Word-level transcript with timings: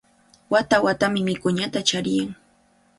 Wata-watami 0.53 1.19
wikuñata 1.27 1.79
chariyan. 1.89 2.29